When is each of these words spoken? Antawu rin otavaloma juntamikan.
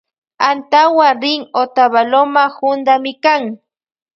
Antawu 0.49 1.01
rin 1.21 1.41
otavaloma 1.61 2.43
juntamikan. 2.55 3.41